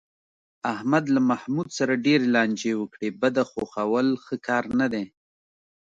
احمد 0.73 1.05
له 1.15 1.19
محمود 1.29 1.67
سره 1.77 2.01
ډېرې 2.05 2.27
لانجې 2.35 2.71
وکړې، 2.77 3.09
بده 3.21 3.43
خوښول 3.51 4.07
ښه 4.23 4.35
کار 4.47 4.63
نه 4.79 4.87
دی. 4.93 5.05